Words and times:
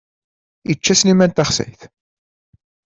Yečča 0.69 0.93
Sliman 0.99 1.31
taxsayt! 1.35 1.81